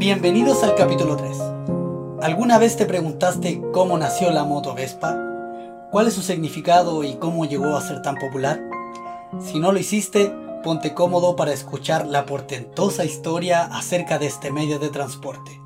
Bienvenidos 0.00 0.62
al 0.62 0.76
capítulo 0.76 1.14
3. 1.14 1.36
¿Alguna 2.22 2.56
vez 2.56 2.74
te 2.74 2.86
preguntaste 2.86 3.60
cómo 3.70 3.98
nació 3.98 4.30
la 4.30 4.44
moto 4.44 4.72
Vespa? 4.72 5.14
¿Cuál 5.90 6.06
es 6.06 6.14
su 6.14 6.22
significado 6.22 7.04
y 7.04 7.16
cómo 7.16 7.44
llegó 7.44 7.76
a 7.76 7.82
ser 7.82 8.00
tan 8.00 8.14
popular? 8.14 8.62
Si 9.42 9.58
no 9.58 9.72
lo 9.72 9.78
hiciste, 9.78 10.32
ponte 10.64 10.94
cómodo 10.94 11.36
para 11.36 11.52
escuchar 11.52 12.06
la 12.06 12.24
portentosa 12.24 13.04
historia 13.04 13.64
acerca 13.64 14.18
de 14.18 14.28
este 14.28 14.50
medio 14.50 14.78
de 14.78 14.88
transporte. 14.88 15.60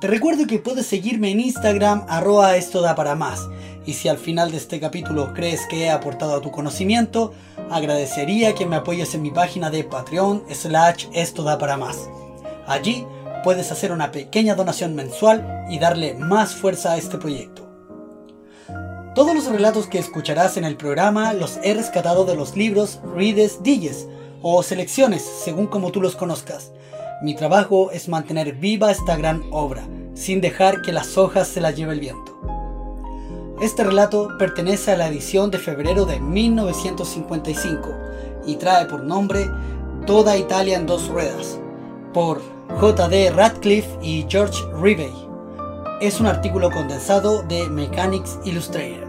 Te 0.00 0.06
recuerdo 0.06 0.46
que 0.46 0.60
puedes 0.60 0.86
seguirme 0.86 1.32
en 1.32 1.40
Instagram 1.40 2.06
arroba 2.08 2.54
esto 2.54 2.82
da 2.82 2.94
para 2.94 3.16
más 3.16 3.48
y 3.84 3.94
si 3.94 4.08
al 4.08 4.18
final 4.18 4.52
de 4.52 4.58
este 4.58 4.78
capítulo 4.78 5.34
crees 5.34 5.66
que 5.66 5.86
he 5.86 5.90
aportado 5.90 6.36
a 6.36 6.40
tu 6.40 6.52
conocimiento, 6.52 7.32
agradecería 7.68 8.54
que 8.54 8.64
me 8.64 8.76
apoyes 8.76 9.12
en 9.16 9.22
mi 9.22 9.32
página 9.32 9.70
de 9.70 9.82
Patreon 9.82 10.44
slash 10.54 11.06
esto 11.12 11.44
para 11.58 11.76
más. 11.76 12.08
Allí 12.68 13.04
puedes 13.46 13.70
hacer 13.70 13.92
una 13.92 14.10
pequeña 14.10 14.56
donación 14.56 14.96
mensual 14.96 15.66
y 15.70 15.78
darle 15.78 16.14
más 16.14 16.56
fuerza 16.56 16.90
a 16.90 16.96
este 16.96 17.16
proyecto. 17.16 17.62
Todos 19.14 19.36
los 19.36 19.46
relatos 19.46 19.86
que 19.86 20.00
escucharás 20.00 20.56
en 20.56 20.64
el 20.64 20.76
programa 20.76 21.32
los 21.32 21.60
he 21.62 21.72
rescatado 21.72 22.24
de 22.24 22.34
los 22.34 22.56
libros 22.56 22.98
Reades 23.14 23.62
Diges 23.62 24.08
o 24.42 24.64
selecciones, 24.64 25.22
según 25.22 25.68
como 25.68 25.92
tú 25.92 26.00
los 26.00 26.16
conozcas. 26.16 26.72
Mi 27.22 27.36
trabajo 27.36 27.92
es 27.92 28.08
mantener 28.08 28.54
viva 28.54 28.90
esta 28.90 29.14
gran 29.14 29.44
obra, 29.52 29.86
sin 30.14 30.40
dejar 30.40 30.82
que 30.82 30.90
las 30.90 31.16
hojas 31.16 31.46
se 31.46 31.60
las 31.60 31.76
lleve 31.76 31.92
el 31.92 32.00
viento. 32.00 32.36
Este 33.62 33.84
relato 33.84 34.30
pertenece 34.40 34.90
a 34.90 34.96
la 34.96 35.06
edición 35.06 35.52
de 35.52 35.58
febrero 35.58 36.04
de 36.04 36.18
1955 36.18 37.94
y 38.44 38.56
trae 38.56 38.86
por 38.86 39.04
nombre 39.04 39.48
Toda 40.04 40.36
Italia 40.36 40.76
en 40.76 40.86
dos 40.86 41.06
ruedas, 41.06 41.60
por 42.12 42.55
J.D. 42.74 43.30
Radcliffe 43.30 43.88
y 44.02 44.26
George 44.28 44.62
Rivey. 44.74 45.12
Es 46.02 46.20
un 46.20 46.26
artículo 46.26 46.70
condensado 46.70 47.42
de 47.42 47.70
Mechanics 47.70 48.38
Illustrated. 48.44 49.06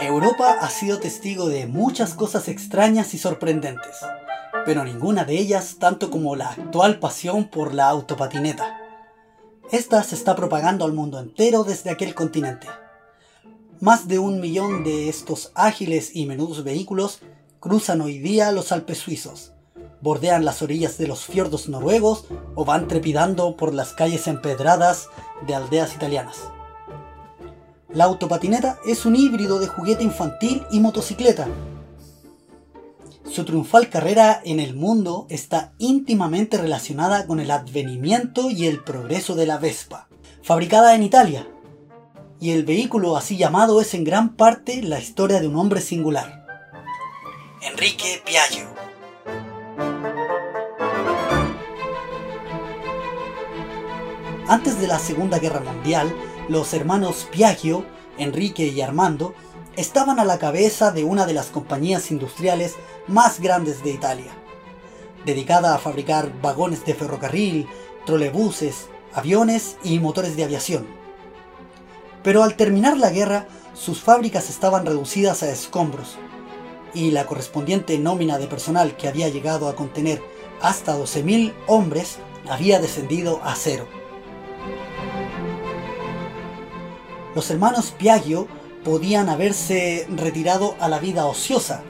Europa 0.00 0.56
ha 0.58 0.70
sido 0.70 1.00
testigo 1.00 1.50
de 1.50 1.66
muchas 1.66 2.14
cosas 2.14 2.48
extrañas 2.48 3.12
y 3.12 3.18
sorprendentes, 3.18 3.98
pero 4.64 4.84
ninguna 4.84 5.24
de 5.26 5.38
ellas 5.38 5.76
tanto 5.78 6.10
como 6.10 6.34
la 6.34 6.48
actual 6.48 6.98
pasión 6.98 7.48
por 7.48 7.74
la 7.74 7.90
autopatineta. 7.90 8.78
Esta 9.70 10.02
se 10.02 10.14
está 10.14 10.34
propagando 10.34 10.86
al 10.86 10.94
mundo 10.94 11.20
entero 11.20 11.62
desde 11.64 11.90
aquel 11.90 12.14
continente. 12.14 12.66
Más 13.80 14.08
de 14.08 14.18
un 14.18 14.40
millón 14.40 14.84
de 14.84 15.08
estos 15.08 15.52
ágiles 15.54 16.10
y 16.14 16.26
menudos 16.26 16.64
vehículos 16.64 17.20
cruzan 17.60 18.02
hoy 18.02 18.18
día 18.18 18.52
los 18.52 18.72
Alpes 18.72 18.98
suizos, 18.98 19.52
bordean 20.02 20.44
las 20.44 20.60
orillas 20.60 20.98
de 20.98 21.08
los 21.08 21.24
fiordos 21.24 21.66
noruegos 21.66 22.26
o 22.54 22.66
van 22.66 22.88
trepidando 22.88 23.56
por 23.56 23.72
las 23.72 23.94
calles 23.94 24.26
empedradas 24.26 25.08
de 25.46 25.54
aldeas 25.54 25.94
italianas. 25.94 26.36
La 27.88 28.04
autopatineta 28.04 28.78
es 28.86 29.06
un 29.06 29.16
híbrido 29.16 29.58
de 29.58 29.68
juguete 29.68 30.04
infantil 30.04 30.62
y 30.70 30.80
motocicleta. 30.80 31.48
Su 33.24 33.46
triunfal 33.46 33.88
carrera 33.88 34.42
en 34.44 34.60
el 34.60 34.76
mundo 34.76 35.24
está 35.30 35.72
íntimamente 35.78 36.58
relacionada 36.58 37.26
con 37.26 37.40
el 37.40 37.50
advenimiento 37.50 38.50
y 38.50 38.66
el 38.66 38.84
progreso 38.84 39.36
de 39.36 39.46
la 39.46 39.56
Vespa, 39.56 40.10
fabricada 40.42 40.94
en 40.94 41.02
Italia. 41.02 41.46
Y 42.42 42.52
el 42.52 42.64
vehículo 42.64 43.18
así 43.18 43.36
llamado 43.36 43.82
es 43.82 43.92
en 43.92 44.02
gran 44.02 44.30
parte 44.30 44.82
la 44.82 44.98
historia 44.98 45.40
de 45.40 45.48
un 45.48 45.56
hombre 45.56 45.82
singular. 45.82 46.46
Enrique 47.60 48.22
Piaggio. 48.24 48.66
Antes 54.48 54.80
de 54.80 54.86
la 54.86 54.98
Segunda 54.98 55.38
Guerra 55.38 55.60
Mundial, 55.60 56.10
los 56.48 56.72
hermanos 56.72 57.28
Piaggio, 57.30 57.84
Enrique 58.16 58.68
y 58.68 58.80
Armando, 58.80 59.34
estaban 59.76 60.18
a 60.18 60.24
la 60.24 60.38
cabeza 60.38 60.92
de 60.92 61.04
una 61.04 61.26
de 61.26 61.34
las 61.34 61.48
compañías 61.48 62.10
industriales 62.10 62.76
más 63.06 63.38
grandes 63.40 63.84
de 63.84 63.90
Italia, 63.90 64.32
dedicada 65.26 65.74
a 65.74 65.78
fabricar 65.78 66.32
vagones 66.40 66.86
de 66.86 66.94
ferrocarril, 66.94 67.68
trolebuses, 68.06 68.88
aviones 69.12 69.76
y 69.84 69.98
motores 69.98 70.36
de 70.36 70.44
aviación. 70.44 70.99
Pero 72.22 72.42
al 72.42 72.54
terminar 72.54 72.96
la 72.96 73.10
guerra, 73.10 73.46
sus 73.74 74.00
fábricas 74.00 74.50
estaban 74.50 74.84
reducidas 74.84 75.42
a 75.42 75.50
escombros, 75.50 76.18
y 76.92 77.12
la 77.12 77.26
correspondiente 77.26 77.98
nómina 77.98 78.38
de 78.38 78.46
personal 78.46 78.96
que 78.96 79.08
había 79.08 79.28
llegado 79.28 79.68
a 79.68 79.76
contener 79.76 80.20
hasta 80.60 80.98
12.000 80.98 81.52
hombres 81.66 82.18
había 82.48 82.80
descendido 82.80 83.40
a 83.44 83.54
cero. 83.54 83.86
los 87.34 87.50
hermanos 87.50 87.94
Piaggio 87.96 88.48
podían 88.84 89.28
haberse 89.28 90.06
retirado 90.10 90.74
a 90.80 90.88
la 90.88 90.98
vida 90.98 91.26
ociosa. 91.26 91.82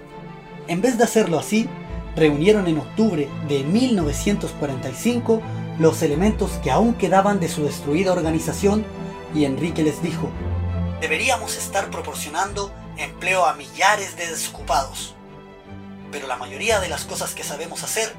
En 0.69 0.81
vez 0.81 0.99
de 0.99 1.05
hacerlo 1.05 1.39
así, 1.39 1.69
reunieron 2.17 2.67
en 2.67 2.79
octubre 2.79 3.29
de 3.49 3.65
1945 3.65 5.41
los 5.79 6.03
elementos 6.03 6.53
que 6.63 6.71
aún 6.71 6.95
quedaban 6.95 7.41
de 7.41 7.49
su 7.49 7.65
destruida 7.65 8.13
organización 8.13 8.85
y 9.35 9.45
Enrique 9.45 9.83
les 9.83 10.03
dijo, 10.03 10.31
deberíamos 11.01 11.57
estar 11.57 11.91
proporcionando 11.91 12.73
empleo 12.97 13.47
a 13.47 13.55
millares 13.55 14.17
de 14.17 14.27
desocupados. 14.27 15.15
Pero 16.13 16.27
la 16.27 16.37
mayoría 16.37 16.81
de 16.81 16.89
las 16.89 17.05
cosas 17.05 17.35
que 17.35 17.45
sabemos 17.45 17.83
hacer 17.83 18.13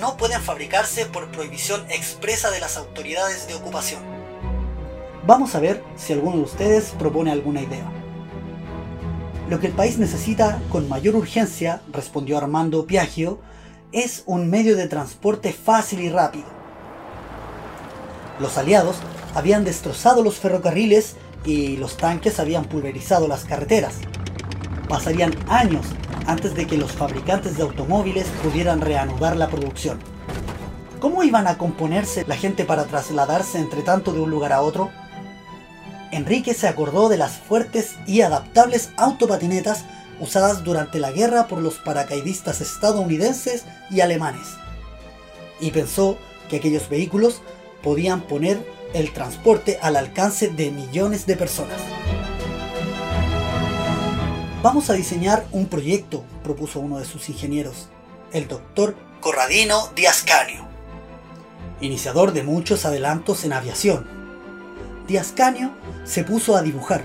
no 0.00 0.16
pueden 0.16 0.42
fabricarse 0.42 1.06
por 1.06 1.30
prohibición 1.30 1.88
expresa 1.90 2.50
de 2.50 2.60
las 2.60 2.76
autoridades 2.76 3.46
de 3.46 3.54
ocupación. 3.54 4.02
Vamos 5.26 5.54
a 5.54 5.60
ver 5.60 5.82
si 5.96 6.12
alguno 6.12 6.36
de 6.36 6.42
ustedes 6.42 6.92
propone 6.98 7.30
alguna 7.30 7.62
idea. 7.62 7.84
Lo 9.48 9.60
que 9.60 9.68
el 9.68 9.72
país 9.72 9.98
necesita 9.98 10.60
con 10.70 10.88
mayor 10.88 11.14
urgencia, 11.14 11.80
respondió 11.92 12.36
Armando 12.36 12.86
Piaggio, 12.86 13.40
es 13.92 14.24
un 14.26 14.50
medio 14.50 14.76
de 14.76 14.88
transporte 14.88 15.52
fácil 15.52 16.00
y 16.00 16.10
rápido. 16.10 16.55
Los 18.38 18.58
aliados 18.58 18.96
habían 19.34 19.64
destrozado 19.64 20.22
los 20.22 20.36
ferrocarriles 20.36 21.16
y 21.44 21.76
los 21.76 21.96
tanques 21.96 22.38
habían 22.38 22.64
pulverizado 22.64 23.28
las 23.28 23.44
carreteras. 23.44 23.94
Pasarían 24.88 25.34
años 25.48 25.86
antes 26.26 26.54
de 26.54 26.66
que 26.66 26.76
los 26.76 26.92
fabricantes 26.92 27.56
de 27.56 27.62
automóviles 27.62 28.26
pudieran 28.42 28.80
reanudar 28.80 29.36
la 29.36 29.48
producción. 29.48 29.98
¿Cómo 31.00 31.22
iban 31.22 31.46
a 31.46 31.56
componerse 31.56 32.24
la 32.26 32.36
gente 32.36 32.64
para 32.64 32.84
trasladarse 32.84 33.58
entre 33.58 33.82
tanto 33.82 34.12
de 34.12 34.20
un 34.20 34.30
lugar 34.30 34.52
a 34.52 34.60
otro? 34.60 34.90
Enrique 36.10 36.54
se 36.54 36.68
acordó 36.68 37.08
de 37.08 37.16
las 37.16 37.38
fuertes 37.38 37.96
y 38.06 38.22
adaptables 38.22 38.90
autopatinetas 38.96 39.84
usadas 40.20 40.64
durante 40.64 40.98
la 40.98 41.12
guerra 41.12 41.46
por 41.46 41.60
los 41.60 41.74
paracaidistas 41.76 42.60
estadounidenses 42.60 43.64
y 43.90 44.00
alemanes. 44.00 44.46
Y 45.60 45.70
pensó 45.70 46.16
que 46.48 46.56
aquellos 46.56 46.88
vehículos 46.88 47.42
podían 47.86 48.22
poner 48.22 48.58
el 48.94 49.12
transporte 49.12 49.78
al 49.80 49.94
alcance 49.94 50.48
de 50.48 50.72
millones 50.72 51.24
de 51.24 51.36
personas. 51.36 51.78
Vamos 54.60 54.90
a 54.90 54.94
diseñar 54.94 55.46
un 55.52 55.66
proyecto, 55.66 56.24
propuso 56.42 56.80
uno 56.80 56.98
de 56.98 57.04
sus 57.04 57.28
ingenieros, 57.28 57.86
el 58.32 58.48
doctor 58.48 58.96
Corradino 59.20 59.88
Díaz 59.94 60.24
Canio, 60.24 60.66
iniciador 61.80 62.32
de 62.32 62.42
muchos 62.42 62.84
adelantos 62.84 63.44
en 63.44 63.52
aviación 63.52 64.04
Díaz 65.06 65.32
Canio 65.36 65.70
se 66.04 66.24
puso 66.24 66.56
a 66.56 66.62
dibujar. 66.62 67.04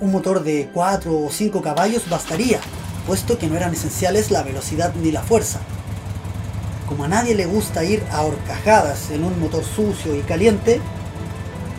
Un 0.00 0.10
motor 0.10 0.42
de 0.42 0.70
4 0.72 1.20
o 1.20 1.30
5 1.30 1.60
caballos 1.60 2.08
bastaría, 2.08 2.60
puesto 3.06 3.36
que 3.36 3.46
no 3.46 3.58
eran 3.58 3.74
esenciales 3.74 4.30
la 4.30 4.42
velocidad 4.42 4.94
ni 4.94 5.12
la 5.12 5.20
fuerza. 5.20 5.60
Como 6.88 7.02
a 7.02 7.08
nadie 7.08 7.34
le 7.34 7.46
gusta 7.46 7.82
ir 7.82 8.00
a 8.12 8.22
horcajadas 8.22 9.10
en 9.10 9.24
un 9.24 9.40
motor 9.40 9.64
sucio 9.64 10.14
y 10.14 10.20
caliente, 10.20 10.80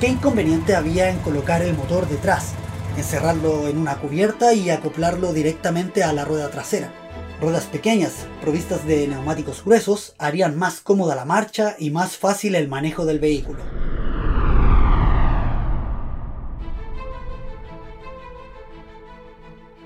¿qué 0.02 0.08
inconveniente 0.08 0.76
había 0.76 1.10
en 1.10 1.20
colocar 1.20 1.62
el 1.62 1.78
motor 1.78 2.10
detrás, 2.10 2.52
encerrarlo 2.98 3.70
en 3.70 3.78
una 3.78 4.00
cubierta 4.02 4.54
y 4.54 4.70
acoplarlo 4.70 5.32
directamente 5.32 6.04
a 6.04 6.12
la 6.12 6.26
rueda 6.26 6.50
trasera? 6.50 6.92
Ruedas 7.40 7.66
pequeñas, 7.66 8.26
provistas 8.42 8.86
de 8.86 9.08
neumáticos 9.08 9.64
gruesos, 9.64 10.14
harían 10.18 10.58
más 10.58 10.82
cómoda 10.82 11.16
la 11.16 11.24
marcha 11.24 11.78
y 11.80 11.90
más 11.90 12.18
fácil 12.18 12.56
el 12.56 12.68
manejo 12.68 13.06
del 13.06 13.20
vehículo. 13.20 13.60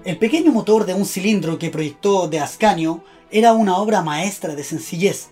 El 0.04 0.18
pequeño 0.18 0.52
motor 0.52 0.88
de 0.88 0.96
un 0.96 1.06
cilindro 1.06 1.60
que 1.60 1.70
proyectó 1.70 2.28
de 2.28 2.40
Ascanio 2.40 3.04
era 3.32 3.54
una 3.54 3.78
obra 3.78 4.02
maestra 4.02 4.56
de 4.56 4.64
sencillez. 4.64 5.30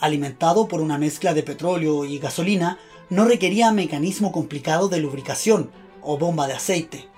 Alimentado 0.00 0.68
por 0.68 0.82
una 0.82 0.98
mezcla 0.98 1.32
de 1.32 1.42
petróleo 1.42 2.04
y 2.04 2.18
gasolina, 2.18 2.78
no 3.08 3.24
requería 3.24 3.72
mecanismo 3.72 4.32
complicado 4.32 4.88
de 4.88 4.98
lubricación 4.98 5.70
o 6.02 6.18
bomba 6.18 6.46
de 6.46 6.54
aceite. 6.54 7.08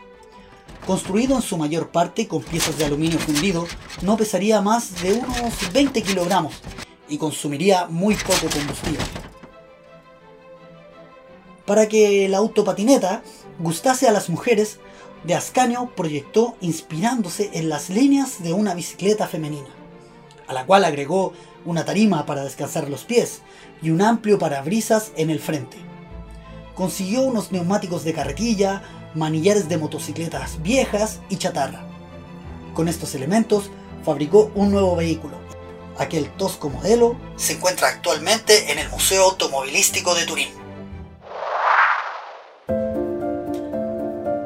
construido 0.86 1.36
en 1.36 1.42
su 1.42 1.58
mayor 1.58 1.90
parte 1.90 2.26
con 2.26 2.42
piezas 2.42 2.78
de 2.78 2.86
aluminio 2.86 3.18
fundido, 3.18 3.66
no 4.02 4.16
pesaría 4.16 4.60
más 4.62 5.02
de 5.02 5.12
unos 5.12 5.72
20 5.72 6.02
kilogramos 6.02 6.54
y 7.08 7.18
consumiría 7.18 7.86
muy 7.86 8.14
poco 8.14 8.48
combustible. 8.52 9.04
Para 11.66 11.86
que 11.86 12.28
la 12.28 12.38
autopatineta 12.38 13.22
gustase 13.58 14.08
a 14.08 14.12
las 14.12 14.30
mujeres, 14.30 14.78
de 15.24 15.34
Ascanio 15.34 15.92
proyectó 15.94 16.56
inspirándose 16.60 17.50
en 17.52 17.68
las 17.68 17.90
líneas 17.90 18.42
de 18.42 18.54
una 18.54 18.74
bicicleta 18.74 19.28
femenina, 19.28 19.68
a 20.50 20.52
la 20.52 20.66
cual 20.66 20.84
agregó 20.84 21.32
una 21.64 21.84
tarima 21.84 22.26
para 22.26 22.42
descansar 22.42 22.90
los 22.90 23.04
pies 23.04 23.40
y 23.80 23.90
un 23.90 24.02
amplio 24.02 24.36
parabrisas 24.36 25.12
en 25.16 25.30
el 25.30 25.38
frente. 25.38 25.76
Consiguió 26.74 27.22
unos 27.22 27.52
neumáticos 27.52 28.02
de 28.02 28.12
carretilla, 28.12 28.82
manillares 29.14 29.68
de 29.68 29.78
motocicletas 29.78 30.60
viejas 30.60 31.20
y 31.28 31.36
chatarra. 31.36 31.84
Con 32.74 32.88
estos 32.88 33.14
elementos 33.14 33.70
fabricó 34.04 34.50
un 34.56 34.72
nuevo 34.72 34.96
vehículo. 34.96 35.36
Aquel 35.98 36.28
tosco 36.30 36.68
modelo 36.68 37.16
se 37.36 37.52
encuentra 37.52 37.86
actualmente 37.86 38.72
en 38.72 38.80
el 38.80 38.88
Museo 38.88 39.26
Automovilístico 39.26 40.16
de 40.16 40.26
Turín. 40.26 40.48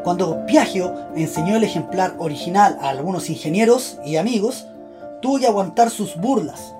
Cuando 0.02 0.44
Piaggio 0.44 0.94
enseñó 1.16 1.56
el 1.56 1.64
ejemplar 1.64 2.14
original 2.18 2.76
a 2.82 2.90
algunos 2.90 3.30
ingenieros 3.30 3.96
y 4.04 4.16
amigos, 4.16 4.66
tuvo 5.24 5.38
que 5.38 5.46
aguantar 5.46 5.88
sus 5.88 6.16
burlas. 6.16 6.74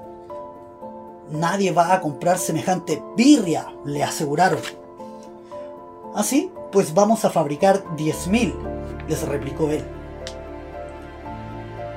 Nadie 1.31 1.73
va 1.73 1.95
a 1.95 2.03
comprar 2.03 2.37
semejante 2.37 3.03
birria, 3.17 3.73
le 3.87 4.05
aseguraron. 4.05 4.61
Así, 6.15 6.53
pues 6.71 6.93
vamos 6.93 7.25
a 7.25 7.31
fabricar 7.31 7.83
10.000, 7.97 8.53
les 9.09 9.27
replicó 9.27 9.71
él. 9.71 9.83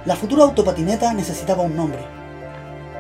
La 0.06 0.16
futura 0.16 0.46
autopatineta 0.46 1.14
necesitaba 1.14 1.64
un 1.64 1.76
nombre. 1.76 2.00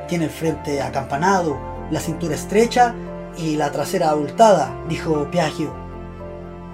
Tiene 0.09 0.25
el 0.25 0.31
frente 0.31 0.81
acampanado, 0.81 1.57
la 1.89 2.01
cintura 2.01 2.35
estrecha 2.35 2.93
y 3.37 3.55
la 3.55 3.71
trasera 3.71 4.09
abultada, 4.09 4.75
dijo 4.89 5.31
Piaggio. 5.31 5.73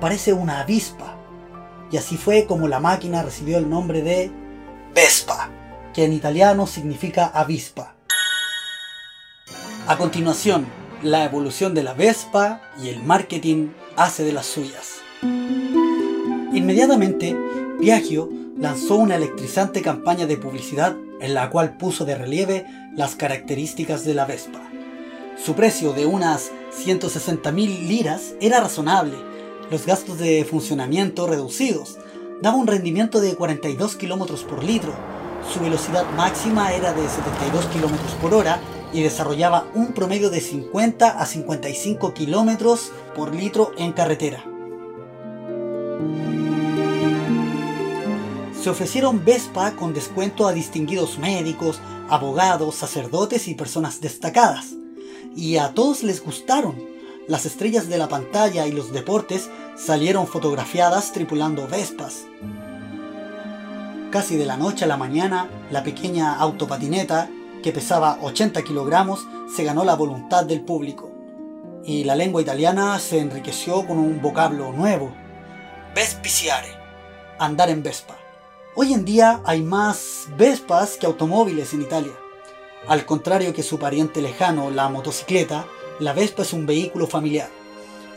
Parece 0.02 0.34
una 0.34 0.62
avispa 0.62 1.18
y 1.92 1.98
así 1.98 2.18
fue 2.18 2.48
como 2.48 2.68
la 2.68 2.80
máquina 2.80 3.22
recibió 3.22 3.60
el 3.60 3.70
nombre 3.70 4.02
de 4.02 4.32
Vespa, 4.96 5.52
que 5.94 6.06
en 6.06 6.14
italiano 6.14 6.68
significa 6.68 7.28
avispa. 7.28 7.96
A 9.88 9.98
continuación, 9.98 10.66
la 11.02 11.26
evolución 11.26 11.74
de 11.74 11.84
la 11.84 11.94
Vespa 11.94 12.62
y 12.82 12.90
el 12.90 13.04
marketing 13.04 13.70
hace 13.96 14.24
de 14.24 14.34
las 14.34 14.46
suyas. 14.46 15.02
Inmediatamente, 16.54 17.36
Piaggio 17.80 18.30
lanzó 18.58 18.96
una 18.96 19.16
electrizante 19.16 19.82
campaña 19.82 20.26
de 20.26 20.38
publicidad 20.38 20.96
en 21.20 21.34
la 21.34 21.50
cual 21.50 21.78
puso 21.78 22.06
de 22.06 22.16
relieve 22.16 22.66
las 22.96 23.16
características 23.16 24.06
de 24.06 24.14
la 24.14 24.26
Vespa. 24.26 24.62
Su 25.44 25.56
precio 25.56 25.94
de 25.94 26.06
unas 26.06 26.52
160.000 26.86 27.88
liras 27.88 28.36
era 28.40 28.62
razonable 28.62 29.18
los 29.70 29.86
gastos 29.86 30.20
de 30.20 30.46
funcionamiento 30.46 31.28
reducidos. 31.28 31.98
Daba 32.42 32.58
un 32.58 32.68
rendimiento 32.68 33.20
de 33.20 33.36
42 33.36 33.96
km 33.96 34.44
por 34.46 34.64
litro. 34.64 34.94
Su 35.52 35.60
velocidad 35.60 36.06
máxima 36.16 36.74
era 36.74 36.94
de 36.94 37.08
72 37.08 37.66
km 37.66 37.98
por 38.22 38.34
hora 38.34 38.60
y 38.94 39.02
desarrollaba 39.02 39.66
un 39.74 39.94
promedio 39.94 40.30
de 40.30 40.40
50 40.40 41.20
a 41.20 41.26
55 41.26 42.14
km 42.14 42.80
por 43.16 43.34
litro 43.34 43.72
en 43.78 43.92
carretera. 43.92 44.44
Se 48.62 48.70
ofrecieron 48.70 49.26
Vespa 49.26 49.72
con 49.72 49.94
descuento 49.94 50.48
a 50.48 50.54
distinguidos 50.54 51.18
médicos, 51.18 51.82
abogados, 52.08 52.76
sacerdotes 52.76 53.48
y 53.48 53.56
personas 53.56 54.00
destacadas. 54.00 54.68
Y 55.36 55.58
a 55.58 55.74
todos 55.74 56.04
les 56.04 56.24
gustaron 56.24 56.76
las 57.28 57.46
estrellas 57.46 57.90
de 57.90 57.98
la 57.98 58.08
pantalla 58.08 58.68
y 58.68 58.72
los 58.72 58.94
deportes 58.94 59.50
salieron 59.76 60.28
fotografiadas 60.28 61.12
tripulando 61.12 61.68
Vespas. 61.68 62.26
Casi 64.14 64.36
de 64.36 64.46
la 64.46 64.58
noche 64.58 64.86
a 64.86 64.88
la 64.88 64.96
mañana, 64.96 65.50
la 65.72 65.82
pequeña 65.82 66.36
autopatineta, 66.36 67.32
que 67.64 67.72
pesaba 67.72 68.20
80 68.22 68.62
kilogramos, 68.62 69.26
se 69.52 69.64
ganó 69.64 69.84
la 69.84 69.96
voluntad 69.96 70.46
del 70.46 70.62
público. 70.62 71.10
Y 71.84 72.04
la 72.04 72.16
lengua 72.16 72.40
italiana 72.40 73.00
se 73.00 73.18
enriqueció 73.18 73.88
con 73.88 73.98
un 73.98 74.22
vocablo 74.22 74.72
nuevo. 74.72 75.12
Vespiciare, 75.96 76.68
andar 77.40 77.72
en 77.72 77.82
Vespa. 77.82 78.16
Hoy 78.76 78.94
en 78.94 79.04
día 79.04 79.42
hay 79.46 79.64
más 79.64 80.28
Vespas 80.38 80.98
que 80.98 81.08
automóviles 81.08 81.74
en 81.74 81.82
Italia. 81.82 82.14
Al 82.88 83.08
contrario 83.08 83.52
que 83.52 83.64
su 83.64 83.80
pariente 83.80 84.22
lejano, 84.22 84.70
la 84.70 84.90
motocicleta, 84.90 85.66
la 86.00 86.14
Vespa 86.14 86.44
es 86.44 86.54
un 86.54 86.68
vehículo 86.68 87.08
familiar. 87.08 87.50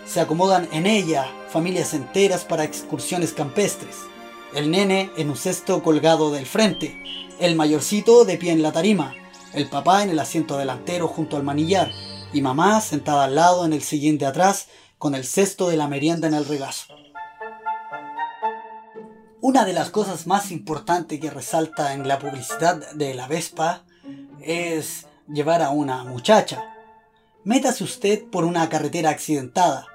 Se 0.07 0.21
acomodan 0.21 0.69
en 0.73 0.85
ella 0.85 1.27
familias 1.49 1.95
enteras 1.95 2.45
para 2.45 2.65
excursiones 2.65 3.33
campestres. 3.33 3.97
El 4.57 4.71
nene 4.71 5.11
en 5.19 5.29
un 5.29 5.37
cesto 5.37 5.83
colgado 5.83 6.33
del 6.33 6.47
frente, 6.47 7.03
el 7.39 7.57
mayorcito 7.57 8.25
de 8.25 8.39
pie 8.39 8.53
en 8.53 8.63
la 8.63 8.73
tarima, 8.73 9.15
el 9.53 9.69
papá 9.69 10.03
en 10.03 10.09
el 10.09 10.19
asiento 10.19 10.57
delantero 10.57 11.09
junto 11.09 11.37
al 11.37 11.43
manillar 11.43 11.93
y 12.33 12.41
mamá 12.41 12.81
sentada 12.81 13.25
al 13.25 13.35
lado 13.35 13.67
en 13.67 13.75
el 13.75 13.83
sillín 13.83 14.17
de 14.17 14.25
atrás 14.25 14.69
con 14.97 15.15
el 15.15 15.27
cesto 15.27 15.69
de 15.69 15.77
la 15.77 15.89
merienda 15.89 16.27
en 16.27 16.33
el 16.33 16.47
regazo. 16.47 16.95
Una 19.43 19.67
de 19.67 19.75
las 19.75 19.91
cosas 19.91 20.27
más 20.27 20.51
importantes 20.51 21.21
que 21.21 21.29
resalta 21.29 21.93
en 21.93 22.09
la 22.09 22.19
publicidad 22.19 22.93
de 22.95 23.13
la 23.13 23.29
Vespa 23.29 23.85
es 24.41 25.07
llevar 25.29 25.61
a 25.61 25.69
una 25.69 26.03
muchacha, 26.05 26.65
Métase 27.47 27.85
usted 27.85 28.25
por 28.25 28.45
una 28.45 28.69
carretera 28.69 29.11
accidentada, 29.11 29.87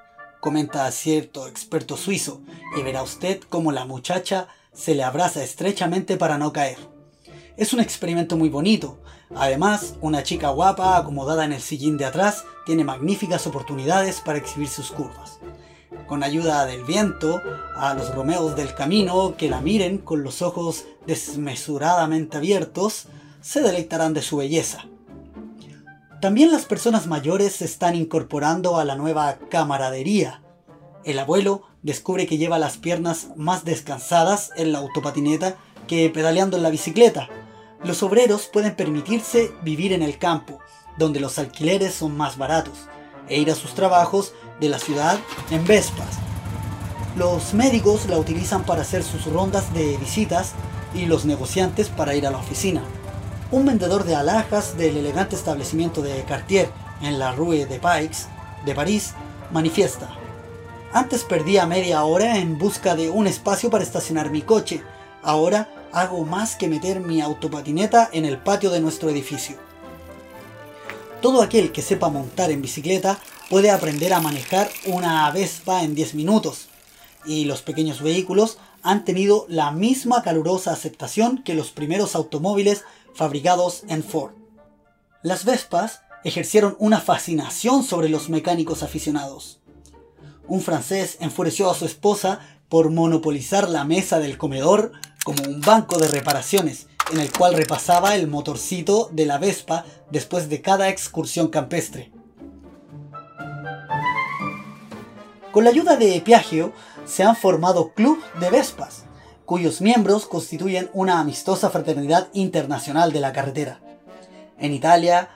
comenta 0.42 0.90
cierto 0.90 1.46
experto 1.46 1.96
suizo, 1.96 2.40
y 2.76 2.82
verá 2.82 3.04
usted 3.04 3.40
cómo 3.48 3.70
la 3.70 3.84
muchacha 3.84 4.48
se 4.72 4.96
le 4.96 5.04
abraza 5.04 5.44
estrechamente 5.44 6.16
para 6.16 6.36
no 6.36 6.52
caer. 6.52 6.78
Es 7.56 7.72
un 7.72 7.78
experimento 7.78 8.36
muy 8.36 8.48
bonito. 8.48 8.98
Además, 9.36 9.94
una 10.00 10.24
chica 10.24 10.48
guapa 10.48 10.96
acomodada 10.96 11.44
en 11.44 11.52
el 11.52 11.62
sillín 11.62 11.96
de 11.96 12.06
atrás 12.06 12.44
tiene 12.66 12.82
magníficas 12.82 13.46
oportunidades 13.46 14.20
para 14.20 14.38
exhibir 14.38 14.66
sus 14.66 14.90
curvas. 14.90 15.38
Con 16.08 16.24
ayuda 16.24 16.66
del 16.66 16.82
viento, 16.82 17.40
a 17.76 17.94
los 17.94 18.12
romeos 18.12 18.56
del 18.56 18.74
camino 18.74 19.36
que 19.36 19.48
la 19.48 19.60
miren 19.60 19.98
con 19.98 20.24
los 20.24 20.42
ojos 20.42 20.86
desmesuradamente 21.06 22.38
abiertos, 22.38 23.06
se 23.40 23.60
deleitarán 23.60 24.12
de 24.12 24.22
su 24.22 24.38
belleza. 24.38 24.86
También 26.22 26.52
las 26.52 26.66
personas 26.66 27.08
mayores 27.08 27.56
se 27.56 27.64
están 27.64 27.96
incorporando 27.96 28.78
a 28.78 28.84
la 28.84 28.94
nueva 28.94 29.38
camaradería. 29.50 30.40
El 31.04 31.18
abuelo 31.18 31.62
descubre 31.82 32.28
que 32.28 32.38
lleva 32.38 32.60
las 32.60 32.76
piernas 32.76 33.30
más 33.34 33.64
descansadas 33.64 34.50
en 34.54 34.70
la 34.70 34.78
autopatineta 34.78 35.56
que 35.88 36.08
pedaleando 36.10 36.56
en 36.56 36.62
la 36.62 36.70
bicicleta. 36.70 37.28
Los 37.82 38.04
obreros 38.04 38.48
pueden 38.52 38.76
permitirse 38.76 39.50
vivir 39.64 39.92
en 39.92 40.04
el 40.04 40.16
campo, 40.16 40.60
donde 40.96 41.18
los 41.18 41.40
alquileres 41.40 41.92
son 41.92 42.16
más 42.16 42.38
baratos, 42.38 42.86
e 43.26 43.40
ir 43.40 43.50
a 43.50 43.56
sus 43.56 43.74
trabajos 43.74 44.32
de 44.60 44.68
la 44.68 44.78
ciudad 44.78 45.18
en 45.50 45.66
Vespas. 45.66 46.18
Los 47.16 47.52
médicos 47.52 48.06
la 48.08 48.18
utilizan 48.18 48.62
para 48.62 48.82
hacer 48.82 49.02
sus 49.02 49.26
rondas 49.26 49.74
de 49.74 49.96
visitas 49.96 50.52
y 50.94 51.06
los 51.06 51.24
negociantes 51.24 51.88
para 51.88 52.14
ir 52.14 52.28
a 52.28 52.30
la 52.30 52.38
oficina 52.38 52.84
un 53.52 53.66
vendedor 53.66 54.04
de 54.04 54.16
alhajas 54.16 54.78
del 54.78 54.96
elegante 54.96 55.36
establecimiento 55.36 56.00
de 56.00 56.24
Cartier 56.24 56.70
en 57.02 57.18
la 57.18 57.32
Rue 57.32 57.66
de 57.66 57.78
Pikes 57.78 58.26
de 58.64 58.74
París 58.74 59.12
manifiesta. 59.50 60.10
Antes 60.94 61.22
perdía 61.24 61.66
media 61.66 62.02
hora 62.04 62.38
en 62.38 62.56
busca 62.56 62.96
de 62.96 63.10
un 63.10 63.26
espacio 63.26 63.68
para 63.68 63.84
estacionar 63.84 64.30
mi 64.30 64.40
coche. 64.40 64.82
Ahora 65.22 65.68
hago 65.92 66.24
más 66.24 66.56
que 66.56 66.66
meter 66.66 67.00
mi 67.00 67.20
autopatineta 67.20 68.08
en 68.14 68.24
el 68.24 68.38
patio 68.38 68.70
de 68.70 68.80
nuestro 68.80 69.10
edificio. 69.10 69.56
Todo 71.20 71.42
aquel 71.42 71.72
que 71.72 71.82
sepa 71.82 72.08
montar 72.08 72.50
en 72.50 72.62
bicicleta 72.62 73.18
puede 73.50 73.70
aprender 73.70 74.14
a 74.14 74.20
manejar 74.20 74.70
una 74.86 75.30
Vespa 75.30 75.82
en 75.82 75.94
10 75.94 76.14
minutos. 76.14 76.68
Y 77.26 77.44
los 77.44 77.60
pequeños 77.60 78.00
vehículos 78.00 78.56
han 78.82 79.04
tenido 79.04 79.44
la 79.48 79.70
misma 79.70 80.22
calurosa 80.22 80.72
aceptación 80.72 81.42
que 81.44 81.54
los 81.54 81.70
primeros 81.70 82.16
automóviles 82.16 82.82
fabricados 83.14 83.84
en 83.88 84.02
Ford. 84.02 84.32
Las 85.22 85.44
Vespas 85.44 86.00
ejercieron 86.24 86.76
una 86.78 87.00
fascinación 87.00 87.82
sobre 87.82 88.08
los 88.08 88.28
mecánicos 88.28 88.82
aficionados. 88.82 89.60
Un 90.46 90.60
francés 90.60 91.16
enfureció 91.20 91.70
a 91.70 91.74
su 91.74 91.84
esposa 91.86 92.40
por 92.68 92.90
monopolizar 92.90 93.68
la 93.68 93.84
mesa 93.84 94.18
del 94.18 94.38
comedor 94.38 94.92
como 95.24 95.44
un 95.44 95.60
banco 95.60 95.98
de 95.98 96.08
reparaciones 96.08 96.88
en 97.12 97.20
el 97.20 97.30
cual 97.32 97.54
repasaba 97.54 98.14
el 98.14 98.28
motorcito 98.28 99.08
de 99.12 99.26
la 99.26 99.38
Vespa 99.38 99.84
después 100.10 100.48
de 100.48 100.62
cada 100.62 100.88
excursión 100.88 101.48
campestre. 101.48 102.12
Con 105.52 105.64
la 105.64 105.70
ayuda 105.70 105.96
de 105.96 106.20
Piaggio 106.22 106.72
se 107.04 107.22
han 107.22 107.36
formado 107.36 107.92
clubes 107.92 108.24
de 108.40 108.50
Vespas, 108.50 109.04
cuyos 109.44 109.80
miembros 109.80 110.26
constituyen 110.26 110.90
una 110.92 111.20
amistosa 111.20 111.70
fraternidad 111.70 112.28
internacional 112.32 113.12
de 113.12 113.20
la 113.20 113.32
carretera. 113.32 113.80
En 114.58 114.72
Italia, 114.72 115.30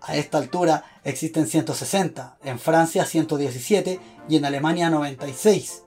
a 0.00 0.16
esta 0.16 0.38
altura, 0.38 0.84
existen 1.04 1.46
160, 1.46 2.38
en 2.44 2.58
Francia 2.58 3.04
117 3.04 4.00
y 4.28 4.36
en 4.36 4.44
Alemania 4.44 4.90
96. 4.90 5.82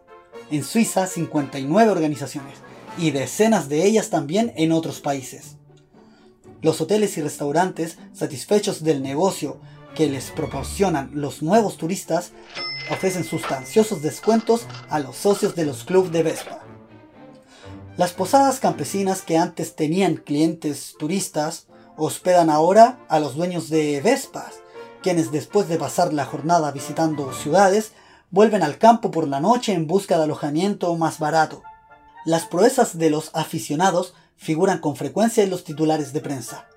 En 0.51 0.63
Suiza 0.63 1.07
59 1.07 1.91
organizaciones 1.91 2.59
y 2.97 3.11
decenas 3.11 3.69
de 3.69 3.85
ellas 3.85 4.09
también 4.09 4.53
en 4.55 4.71
otros 4.71 5.01
países. 5.01 5.57
Los 6.61 6.81
hoteles 6.81 7.17
y 7.17 7.21
restaurantes, 7.21 7.97
satisfechos 8.13 8.83
del 8.83 9.01
negocio 9.01 9.59
que 9.95 10.07
les 10.07 10.31
proporcionan 10.31 11.11
los 11.13 11.41
nuevos 11.41 11.77
turistas, 11.77 12.31
ofrecen 12.91 13.23
sustanciosos 13.23 14.01
descuentos 14.01 14.67
a 14.89 14.99
los 14.99 15.15
socios 15.15 15.55
de 15.55 15.65
los 15.65 15.83
clubes 15.83 16.11
de 16.11 16.23
Vespa. 16.23 16.64
Las 17.97 18.11
posadas 18.11 18.59
campesinas 18.59 19.21
que 19.21 19.37
antes 19.37 19.77
tenían 19.77 20.17
clientes 20.17 20.95
turistas 20.99 21.67
hospedan 21.95 22.49
ahora 22.49 22.99
a 23.07 23.21
los 23.21 23.35
dueños 23.35 23.69
de 23.69 24.01
Vespas, 24.01 24.55
quienes 25.01 25.31
después 25.31 25.69
de 25.69 25.77
pasar 25.77 26.11
la 26.11 26.25
jornada 26.25 26.73
visitando 26.73 27.31
ciudades, 27.31 27.93
vuelven 28.31 28.63
al 28.63 28.77
campo 28.79 29.11
por 29.11 29.29
la 29.29 29.39
noche 29.39 29.71
en 29.71 29.87
busca 29.87 30.17
de 30.17 30.25
alojamiento 30.25 30.93
más 30.97 31.19
barato. 31.19 31.63
Las 32.25 32.43
proezas 32.45 32.97
de 32.97 33.09
los 33.09 33.31
aficionados 33.33 34.13
figuran 34.35 34.79
con 34.79 34.97
frecuencia 34.97 35.45
en 35.45 35.49
los 35.49 35.63
titulares 35.63 36.11
de 36.11 36.19
prensa. 36.19 36.67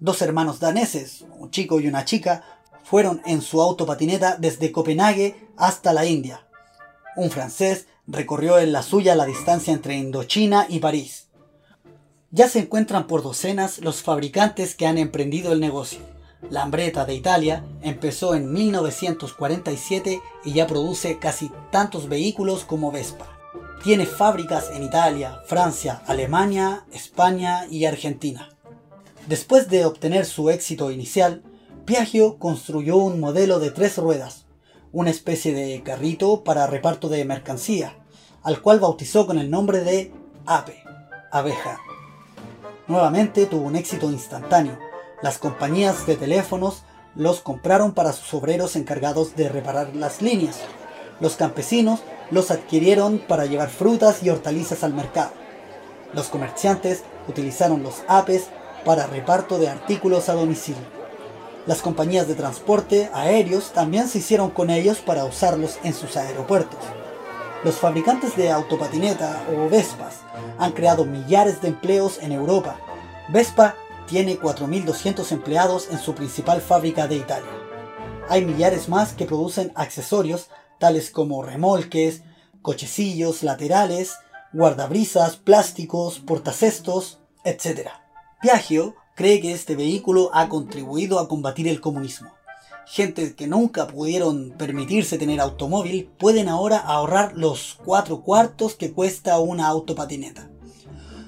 Dos 0.00 0.22
hermanos 0.22 0.60
daneses, 0.60 1.26
un 1.38 1.50
chico 1.50 1.78
y 1.78 1.88
una 1.88 2.06
chica, 2.06 2.42
fueron 2.84 3.20
en 3.26 3.42
su 3.42 3.60
autopatineta 3.60 4.38
desde 4.38 4.72
Copenhague 4.72 5.50
hasta 5.58 5.92
la 5.92 6.06
India. 6.06 6.46
Un 7.16 7.30
francés 7.30 7.86
recorrió 8.06 8.58
en 8.58 8.72
la 8.72 8.82
suya 8.82 9.14
la 9.14 9.26
distancia 9.26 9.72
entre 9.72 9.96
Indochina 9.96 10.66
y 10.68 10.78
París. 10.78 11.28
Ya 12.30 12.48
se 12.48 12.58
encuentran 12.58 13.06
por 13.06 13.22
docenas 13.22 13.78
los 13.78 14.02
fabricantes 14.02 14.74
que 14.74 14.86
han 14.86 14.98
emprendido 14.98 15.52
el 15.52 15.60
negocio. 15.60 16.00
Lambretta 16.50 17.04
de 17.04 17.14
Italia 17.14 17.64
empezó 17.82 18.34
en 18.34 18.52
1947 18.52 20.20
y 20.44 20.52
ya 20.52 20.66
produce 20.66 21.18
casi 21.18 21.50
tantos 21.70 22.08
vehículos 22.08 22.64
como 22.64 22.90
Vespa. 22.90 23.28
Tiene 23.82 24.06
fábricas 24.06 24.70
en 24.74 24.82
Italia, 24.82 25.40
Francia, 25.46 26.02
Alemania, 26.06 26.84
España 26.92 27.66
y 27.70 27.84
Argentina. 27.84 28.50
Después 29.26 29.68
de 29.68 29.84
obtener 29.84 30.26
su 30.26 30.50
éxito 30.50 30.90
inicial, 30.90 31.42
Piaggio 31.84 32.38
construyó 32.38 32.96
un 32.96 33.20
modelo 33.20 33.58
de 33.58 33.70
tres 33.70 33.96
ruedas, 33.96 34.43
una 34.94 35.10
especie 35.10 35.52
de 35.52 35.82
carrito 35.82 36.44
para 36.44 36.68
reparto 36.68 37.08
de 37.08 37.24
mercancía, 37.24 37.96
al 38.44 38.62
cual 38.62 38.78
bautizó 38.78 39.26
con 39.26 39.40
el 39.40 39.50
nombre 39.50 39.80
de 39.80 40.12
Ape, 40.46 40.84
abeja. 41.32 41.80
Nuevamente 42.86 43.46
tuvo 43.46 43.66
un 43.66 43.74
éxito 43.74 44.08
instantáneo. 44.08 44.78
Las 45.20 45.38
compañías 45.38 46.06
de 46.06 46.14
teléfonos 46.14 46.84
los 47.16 47.40
compraron 47.40 47.92
para 47.92 48.12
sus 48.12 48.32
obreros 48.34 48.76
encargados 48.76 49.34
de 49.34 49.48
reparar 49.48 49.96
las 49.96 50.22
líneas. 50.22 50.60
Los 51.18 51.34
campesinos 51.34 52.00
los 52.30 52.52
adquirieron 52.52 53.18
para 53.18 53.46
llevar 53.46 53.70
frutas 53.70 54.22
y 54.22 54.30
hortalizas 54.30 54.84
al 54.84 54.94
mercado. 54.94 55.32
Los 56.12 56.28
comerciantes 56.28 57.02
utilizaron 57.26 57.82
los 57.82 58.04
apes 58.06 58.44
para 58.84 59.08
reparto 59.08 59.58
de 59.58 59.68
artículos 59.68 60.28
a 60.28 60.34
domicilio. 60.34 61.03
Las 61.66 61.80
compañías 61.80 62.28
de 62.28 62.34
transporte 62.34 63.10
aéreos 63.14 63.72
también 63.72 64.06
se 64.08 64.18
hicieron 64.18 64.50
con 64.50 64.68
ellos 64.68 64.98
para 64.98 65.24
usarlos 65.24 65.78
en 65.82 65.94
sus 65.94 66.16
aeropuertos. 66.18 66.80
Los 67.64 67.76
fabricantes 67.76 68.36
de 68.36 68.50
autopatineta 68.50 69.42
o 69.50 69.70
Vespas 69.70 70.20
han 70.58 70.72
creado 70.72 71.06
millares 71.06 71.62
de 71.62 71.68
empleos 71.68 72.18
en 72.20 72.32
Europa. 72.32 72.76
Vespa 73.30 73.76
tiene 74.06 74.38
4.200 74.38 75.32
empleados 75.32 75.88
en 75.90 75.98
su 75.98 76.14
principal 76.14 76.60
fábrica 76.60 77.06
de 77.06 77.16
Italia. 77.16 77.50
Hay 78.28 78.44
millares 78.44 78.90
más 78.90 79.14
que 79.14 79.24
producen 79.24 79.72
accesorios 79.74 80.50
tales 80.78 81.10
como 81.10 81.42
remolques, 81.42 82.22
cochecillos 82.60 83.42
laterales, 83.42 84.18
guardabrisas, 84.52 85.36
plásticos, 85.36 86.18
portacestos, 86.18 87.20
etc. 87.44 87.88
Piaggio 88.42 88.96
cree 89.14 89.40
que 89.40 89.52
este 89.52 89.76
vehículo 89.76 90.30
ha 90.34 90.48
contribuido 90.48 91.18
a 91.18 91.28
combatir 91.28 91.68
el 91.68 91.80
comunismo. 91.80 92.32
Gente 92.86 93.34
que 93.34 93.46
nunca 93.46 93.86
pudieron 93.86 94.50
permitirse 94.58 95.16
tener 95.16 95.40
automóvil 95.40 96.10
pueden 96.18 96.48
ahora 96.48 96.78
ahorrar 96.78 97.32
los 97.34 97.78
cuatro 97.82 98.20
cuartos 98.20 98.74
que 98.74 98.92
cuesta 98.92 99.38
una 99.38 99.68
autopatineta. 99.68 100.50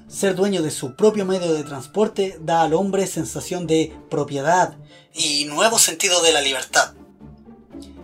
Ser 0.09 0.35
dueño 0.35 0.63
de 0.63 0.71
su 0.71 0.95
propio 0.97 1.25
medio 1.25 1.53
de 1.53 1.65
transporte 1.65 2.39
da 2.41 2.63
al 2.63 2.75
hombre 2.75 3.07
sensación 3.07 3.67
de 3.67 3.93
propiedad 4.11 4.77
y 5.15 5.47
nuevo 5.47 5.79
sentido 5.79 6.23
de 6.23 6.33
la 6.33 6.43
libertad. 6.43 6.95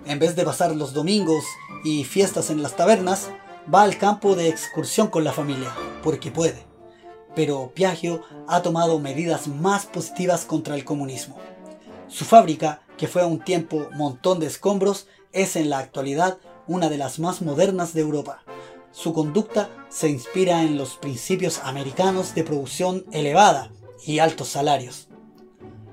En 0.07 0.19
vez 0.19 0.35
de 0.35 0.45
pasar 0.45 0.75
los 0.75 0.95
domingos 0.95 1.45
y 1.85 2.05
fiestas 2.05 2.51
en 2.51 2.63
las 2.63 2.75
tabernas, 2.75 3.29
va 3.73 3.83
al 3.83 3.99
campo 3.99 4.35
de 4.35 4.49
excursión 4.49 5.09
con 5.09 5.25
la 5.25 5.33
familia, 5.33 5.73
porque 6.03 6.31
puede. 6.31 6.72
Pero 7.35 7.73
Piaggio 7.75 8.23
ha 8.47 8.63
tomado 8.63 8.99
medidas 8.99 9.49
más 9.49 9.87
positivas 9.87 10.45
contra 10.45 10.75
el 10.75 10.85
comunismo. 10.85 11.37
Su 12.09 12.25
fábrica, 12.25 12.83
que 12.99 13.09
fue 13.09 13.23
a 13.23 13.27
un 13.27 13.41
tiempo 13.41 13.89
montón 13.97 14.39
de 14.39 14.47
escombros, 14.47 15.07
es 15.33 15.57
en 15.57 15.71
la 15.71 15.79
actualidad 15.79 16.39
una 16.67 16.89
de 16.89 16.99
las 16.99 17.19
más 17.19 17.43
modernas 17.43 17.95
de 17.95 18.03
Europa. 18.03 18.43
Su 18.93 19.15
conducta 19.15 19.71
se 19.89 20.11
inspira 20.11 20.63
en 20.63 20.77
los 20.77 20.97
principios 20.97 21.61
americanos 21.65 22.35
de 22.35 22.45
producción 22.45 23.07
elevada 23.13 23.73
y 24.05 24.19
altos 24.19 24.49
salarios. 24.49 25.09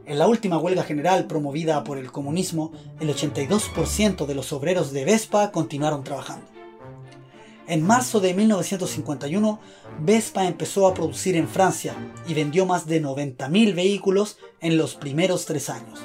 En 0.06 0.20
la 0.20 0.28
última 0.28 0.58
huelga 0.58 0.84
general 0.84 1.28
promovida 1.28 1.84
por 1.84 1.98
el 1.98 2.12
comunismo, 2.12 2.72
el 3.00 3.10
82% 3.10 4.26
de 4.26 4.36
los 4.36 4.52
obreros 4.52 4.92
de 4.92 5.06
Vespa 5.06 5.52
continuaron 5.52 6.04
trabajando. 6.04 6.46
En 7.70 7.84
marzo 7.84 8.20
de 8.20 8.34
1951, 8.34 9.60
Vespa 10.00 10.46
empezó 10.46 10.88
a 10.88 10.96
producir 10.96 11.36
en 11.36 11.48
Francia 11.48 11.96
y 12.28 12.34
vendió 12.34 12.66
más 12.66 12.88
de 12.88 13.00
90.000 13.00 13.76
vehículos 13.76 14.40
en 14.60 14.76
los 14.76 14.96
primeros 14.96 15.46
tres 15.46 15.70
años. 15.70 16.00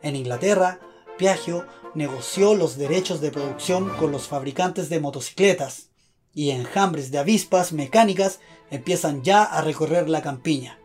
En 0.00 0.16
Inglaterra, 0.16 0.80
Piaggio 1.18 1.66
negoció 1.94 2.54
los 2.54 2.78
derechos 2.78 3.20
de 3.20 3.30
producción 3.30 3.90
con 3.98 4.12
los 4.12 4.28
fabricantes 4.28 4.88
de 4.88 4.98
motocicletas 4.98 5.90
y 6.32 6.52
enjambres 6.52 7.10
de 7.10 7.18
avispas 7.18 7.74
mecánicas 7.74 8.40
empiezan 8.70 9.22
ya 9.22 9.44
a 9.44 9.60
recorrer 9.60 10.08
la 10.08 10.22
campiña. 10.22 10.78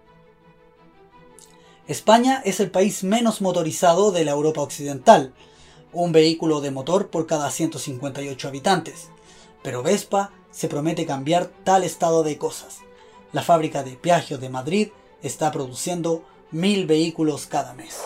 España 1.88 2.42
es 2.44 2.60
el 2.60 2.72
país 2.72 3.06
menos 3.06 3.40
motorizado 3.40 4.12
de 4.12 4.26
la 4.26 4.32
Europa 4.32 4.60
Occidental, 4.60 5.34
un 5.94 6.12
vehículo 6.12 6.60
de 6.60 6.72
motor 6.72 7.10
por 7.10 7.26
cada 7.26 7.50
158 7.50 8.50
habitantes. 8.50 9.08
Pero 9.64 9.84
Vespa 9.84 10.32
se 10.52 10.68
promete 10.68 11.06
cambiar 11.06 11.48
tal 11.64 11.84
estado 11.84 12.24
de 12.24 12.38
cosas. 12.38 12.80
La 13.32 13.44
fábrica 13.44 13.84
de 13.84 13.92
Piaggio 13.92 14.38
de 14.38 14.50
Madrid 14.50 14.90
está 15.22 15.52
produciendo 15.52 16.24
mil 16.52 16.88
vehículos 16.88 17.46
cada 17.46 17.74
mes. 17.74 18.02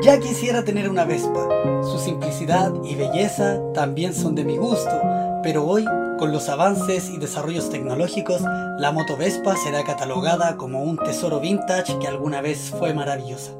Ya 0.00 0.20
quisiera 0.20 0.64
tener 0.64 0.88
una 0.88 1.04
Vespa. 1.04 1.48
Su 1.82 1.98
simplicidad 1.98 2.72
y 2.84 2.94
belleza 2.94 3.60
también 3.74 4.14
son 4.14 4.34
de 4.34 4.44
mi 4.44 4.56
gusto, 4.56 5.02
pero 5.42 5.66
hoy, 5.66 5.84
con 6.18 6.32
los 6.32 6.48
avances 6.48 7.08
y 7.08 7.16
desarrollos 7.16 7.70
tecnológicos, 7.70 8.42
la 8.78 8.90
moto 8.92 9.16
Vespa 9.16 9.56
será 9.56 9.84
catalogada 9.84 10.56
como 10.56 10.82
un 10.82 10.98
tesoro 10.98 11.38
vintage 11.40 11.98
que 11.98 12.08
alguna 12.08 12.40
vez 12.40 12.74
fue 12.76 12.92
maravillosa. 12.92 13.52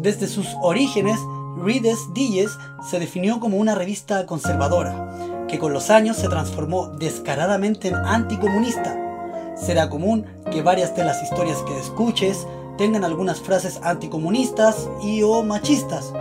Desde 0.00 0.28
sus 0.28 0.46
orígenes, 0.62 1.18
Reader's 1.58 2.14
Digest 2.14 2.54
se 2.88 3.00
definió 3.00 3.40
como 3.40 3.58
una 3.58 3.74
revista 3.74 4.24
conservadora, 4.24 5.46
que 5.48 5.58
con 5.58 5.72
los 5.72 5.90
años 5.90 6.16
se 6.16 6.28
transformó 6.28 6.86
descaradamente 6.86 7.88
en 7.88 7.96
anticomunista. 7.96 8.96
Será 9.56 9.90
común 9.90 10.24
que 10.50 10.62
varias 10.62 10.94
de 10.96 11.04
las 11.04 11.22
historias 11.22 11.58
que 11.62 11.78
escuches 11.78 12.46
tengan 12.78 13.04
algunas 13.04 13.40
frases 13.40 13.80
anticomunistas 13.82 14.88
y 15.02 15.22
o 15.22 15.42
machistas. 15.42 16.12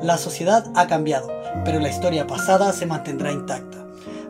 La 0.00 0.16
sociedad 0.16 0.64
ha 0.76 0.86
cambiado, 0.86 1.28
pero 1.64 1.80
la 1.80 1.88
historia 1.88 2.26
pasada 2.26 2.72
se 2.72 2.86
mantendrá 2.86 3.32
intacta. 3.32 3.77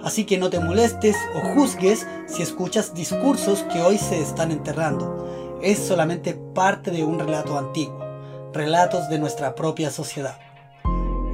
Así 0.02 0.24
que 0.24 0.38
no 0.38 0.50
te 0.50 0.60
molestes 0.60 1.16
o 1.34 1.54
juzgues 1.54 2.06
si 2.26 2.42
escuchas 2.42 2.94
discursos 2.94 3.64
que 3.72 3.82
hoy 3.82 3.98
se 3.98 4.20
están 4.20 4.50
enterrando. 4.50 5.58
Es 5.62 5.78
solamente 5.78 6.34
parte 6.54 6.90
de 6.90 7.04
un 7.04 7.18
relato 7.18 7.58
antiguo, 7.58 7.98
relatos 8.52 9.08
de 9.08 9.18
nuestra 9.18 9.54
propia 9.54 9.90
sociedad. 9.90 10.38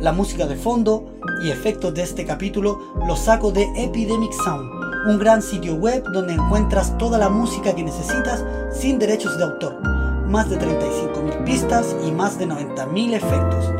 La 0.00 0.12
música 0.12 0.46
de 0.46 0.56
fondo 0.56 1.14
y 1.42 1.50
efectos 1.50 1.94
de 1.94 2.02
este 2.02 2.24
capítulo 2.24 2.78
los 3.06 3.20
saco 3.20 3.52
de 3.52 3.66
Epidemic 3.76 4.32
Sound, 4.32 5.08
un 5.08 5.18
gran 5.18 5.42
sitio 5.42 5.74
web 5.74 6.02
donde 6.12 6.34
encuentras 6.34 6.96
toda 6.98 7.18
la 7.18 7.28
música 7.28 7.74
que 7.74 7.82
necesitas 7.82 8.44
sin 8.72 8.98
derechos 8.98 9.36
de 9.38 9.44
autor 9.44 9.94
más 10.34 10.50
de 10.50 10.58
35.000 10.58 11.44
pistas 11.44 11.94
y 12.04 12.10
más 12.10 12.38
de 12.38 12.48
90.000 12.48 13.14
efectos. 13.14 13.72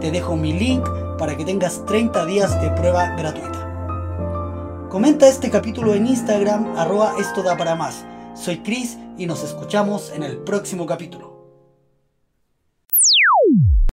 Te 0.00 0.10
dejo 0.10 0.36
mi 0.36 0.52
link 0.52 0.84
para 1.18 1.36
que 1.36 1.44
tengas 1.44 1.84
30 1.86 2.26
días 2.26 2.60
de 2.60 2.70
prueba 2.70 3.14
gratuita. 3.16 3.59
Comenta 4.90 5.28
este 5.28 5.50
capítulo 5.50 5.94
en 5.94 6.08
Instagram 6.08 6.76
arroba 6.76 7.14
esto 7.16 7.44
da 7.44 7.56
para 7.56 7.76
más. 7.76 8.04
Soy 8.34 8.58
Chris 8.58 8.98
y 9.16 9.26
nos 9.26 9.44
escuchamos 9.44 10.10
en 10.10 10.24
el 10.24 10.38
próximo 10.38 10.84
capítulo. 10.84 11.29